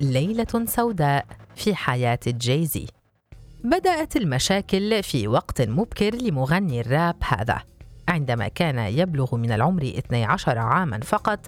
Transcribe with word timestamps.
ليلة 0.00 0.64
سوداء 0.66 1.26
في 1.56 1.74
حياة 1.74 2.18
جايزي 2.26 2.86
بدأت 3.64 4.16
المشاكل 4.16 5.02
في 5.02 5.28
وقت 5.28 5.62
مبكر 5.62 6.14
لمغني 6.14 6.80
الراب 6.80 7.16
هذا. 7.24 7.62
عندما 8.08 8.48
كان 8.48 8.78
يبلغ 8.78 9.36
من 9.36 9.52
العمر 9.52 9.82
12 9.82 10.58
عاما 10.58 11.00
فقط 11.00 11.38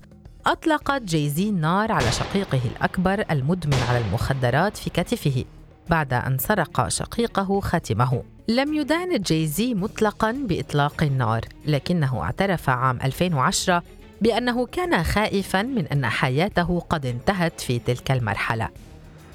أطلقت 0.46 1.02
جايزي 1.02 1.48
النار 1.48 1.93
على 1.93 2.12
شقيقه 2.12 2.61
الأكبر 2.76 3.25
المدمن 3.30 3.79
على 3.88 3.98
المخدرات 3.98 4.76
في 4.76 4.90
كتفه. 4.90 5.44
بعد 5.90 6.12
أن 6.12 6.39
سرق 6.39 6.89
شقيقه 6.89 7.61
خاتمه 7.61 8.22
لم 8.48 8.75
يدان 8.75 9.22
جايزي 9.22 9.75
مطلقا 9.75 10.32
بإطلاق 10.32 11.03
النار 11.03 11.40
لكنه 11.66 12.22
اعترف 12.22 12.71
عام 12.71 12.98
2010 13.04 13.82
بأنه 14.22 14.67
كان 14.67 15.04
خائفا 15.04 15.62
من 15.62 15.86
أن 15.86 16.07
حياته 16.07 16.80
قد 16.80 17.07
انتهت 17.07 17.61
في 17.61 17.79
تلك 17.79 18.11
المرحلة. 18.11 18.68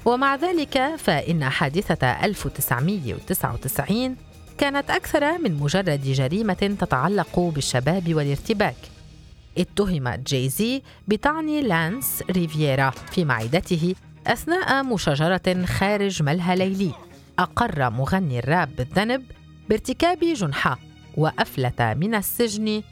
ومع 0.04 0.36
ذلك 0.36 0.94
فإن 0.98 1.44
حادثة 1.44 2.24
1999 2.24 4.16
كانت 4.58 4.90
أكثر 4.90 5.38
من 5.38 5.54
مجرد 5.54 6.02
جريمة 6.04 6.76
تتعلق 6.80 7.38
بالشباب 7.40 8.14
والارتباك. 8.14 8.76
اتهم 9.58 10.08
جايزي 10.08 10.82
بطعن 11.08 11.46
لانس 11.46 12.22
ريفييرا 12.30 12.90
في 12.90 13.24
معدته 13.24 13.94
أثناء 14.26 14.82
مشاجرة 14.84 15.64
خارج 15.64 16.22
ملهى 16.22 16.56
ليلي. 16.56 16.92
أقر 17.38 17.90
مغني 17.90 18.38
الراب 18.38 18.76
بالذنب 18.76 19.24
بارتكاب 19.68 20.18
جنحة 20.20 20.78
وأفلت 21.16 21.82
من 21.82 22.14
السجن 22.14 22.82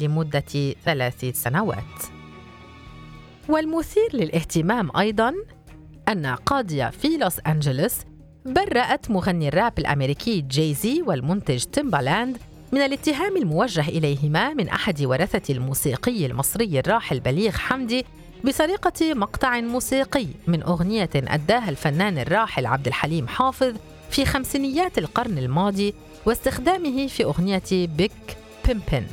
لمدة 0.00 0.74
ثلاث 0.84 1.24
سنوات. 1.42 2.22
والمثير 3.48 4.08
للاهتمام 4.14 4.96
أيضا 4.96 5.34
أن 6.08 6.26
قاضية 6.26 6.90
في 6.90 7.08
لوس 7.08 7.40
أنجلوس 7.46 7.94
برأت 8.46 9.10
مغني 9.10 9.48
الراب 9.48 9.78
الأمريكي 9.78 10.40
جايزي 10.40 11.02
والمنتج 11.02 11.64
تيمبالاند 11.64 12.36
من 12.72 12.80
الاتهام 12.80 13.36
الموجه 13.36 13.88
إليهما 13.88 14.54
من 14.54 14.68
أحد 14.68 15.04
ورثة 15.04 15.54
الموسيقي 15.54 16.26
المصري 16.26 16.78
الراحل 16.78 17.20
بليغ 17.20 17.52
حمدي 17.52 18.04
بسرقة 18.44 19.14
مقطع 19.14 19.60
موسيقي 19.60 20.26
من 20.46 20.62
أغنية 20.62 21.10
أداها 21.14 21.68
الفنان 21.68 22.18
الراحل 22.18 22.66
عبد 22.66 22.86
الحليم 22.86 23.28
حافظ 23.28 23.74
في 24.10 24.24
خمسينيات 24.24 24.98
القرن 24.98 25.38
الماضي 25.38 25.94
واستخدامه 26.26 27.06
في 27.06 27.24
أغنية 27.24 27.62
بيك 27.72 28.36
بيمبن 28.68 29.06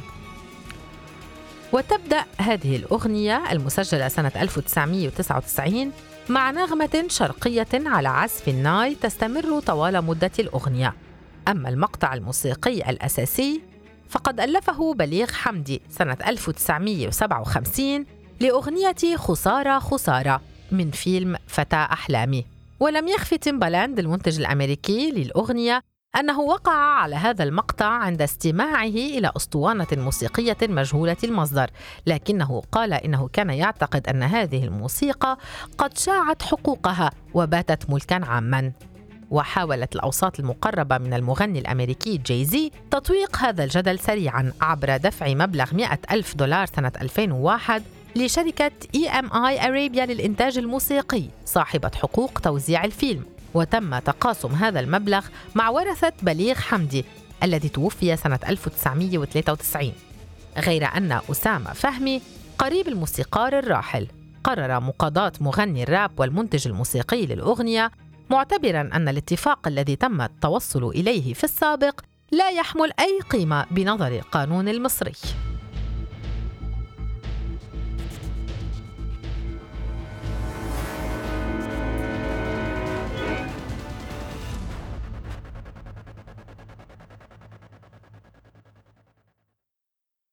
وتبدأ 1.73 2.25
هذه 2.37 2.75
الأغنية 2.75 3.51
المسجلة 3.51 4.07
سنة 4.07 4.31
1999 4.35 5.91
مع 6.29 6.51
نغمة 6.51 7.05
شرقية 7.07 7.67
على 7.73 8.09
عزف 8.09 8.47
الناي 8.47 8.95
تستمر 8.95 9.59
طوال 9.59 10.05
مدة 10.05 10.31
الأغنية. 10.39 10.93
أما 11.47 11.69
المقطع 11.69 12.13
الموسيقي 12.13 12.89
الأساسي 12.89 13.61
فقد 14.09 14.39
ألفه 14.39 14.93
بليغ 14.93 15.31
حمدي 15.31 15.81
سنة 15.89 16.17
1957 16.27 18.05
لأغنية 18.39 19.15
خسارة 19.15 19.79
خسارة 19.79 20.41
من 20.71 20.91
فيلم 20.91 21.37
فتى 21.47 21.87
أحلامي. 21.91 22.45
ولم 22.79 23.07
يخفي 23.07 23.37
تيمبالاند 23.37 23.99
المنتج 23.99 24.39
الأمريكي 24.39 25.11
للأغنية 25.11 25.81
أنه 26.15 26.39
وقع 26.39 26.71
على 26.71 27.15
هذا 27.15 27.43
المقطع 27.43 27.85
عند 27.85 28.21
استماعه 28.21 28.83
إلى 28.83 29.31
أسطوانة 29.35 29.87
موسيقية 29.91 30.57
مجهولة 30.61 31.17
المصدر، 31.23 31.69
لكنه 32.07 32.63
قال 32.71 32.93
إنه 32.93 33.27
كان 33.33 33.49
يعتقد 33.49 34.07
أن 34.07 34.23
هذه 34.23 34.63
الموسيقى 34.63 35.37
قد 35.77 35.97
شاعت 35.97 36.41
حقوقها 36.41 37.11
وباتت 37.33 37.89
ملكا 37.89 38.25
عاما. 38.25 38.71
وحاولت 39.31 39.95
الأوساط 39.95 40.39
المقربة 40.39 40.97
من 40.97 41.13
المغني 41.13 41.59
الأمريكي 41.59 42.17
جايزي 42.17 42.71
تطويق 42.91 43.37
هذا 43.37 43.63
الجدل 43.63 43.99
سريعا 43.99 44.53
عبر 44.61 44.97
دفع 44.97 45.33
مبلغ 45.33 45.75
100 45.75 45.99
ألف 46.11 46.35
دولار 46.35 46.65
سنة 46.65 46.91
2001 47.01 47.83
لشركة 48.15 48.71
اي 48.95 49.09
ارابيا 49.67 50.05
للإنتاج 50.05 50.57
الموسيقي 50.57 51.23
صاحبة 51.45 51.91
حقوق 51.95 52.39
توزيع 52.39 52.85
الفيلم 52.85 53.25
وتم 53.53 53.99
تقاسم 53.99 54.53
هذا 54.53 54.79
المبلغ 54.79 55.25
مع 55.55 55.69
ورثة 55.69 56.13
بليغ 56.21 56.55
حمدي 56.55 57.05
الذي 57.43 57.69
توفي 57.69 58.17
سنة 58.17 58.39
1993 58.47 59.93
غير 60.57 60.85
أن 60.85 61.19
أسامة 61.31 61.73
فهمي 61.73 62.21
قريب 62.57 62.87
الموسيقار 62.87 63.59
الراحل. 63.59 64.07
قرر 64.43 64.79
مقاضاة 64.79 65.33
مغني 65.41 65.83
الراب 65.83 66.11
والمنتج 66.19 66.67
الموسيقي 66.67 67.25
للأغنية 67.25 67.91
معتبرا 68.29 68.81
أن 68.81 69.07
الاتفاق 69.07 69.67
الذي 69.67 69.95
تم 69.95 70.21
التوصل 70.21 70.89
إليه 70.89 71.33
في 71.33 71.43
السابق 71.43 71.99
لا 72.31 72.49
يحمل 72.49 72.91
أي 72.99 73.19
قيمة 73.29 73.65
بنظر 73.71 74.07
القانون 74.07 74.69
المصري. 74.69 75.13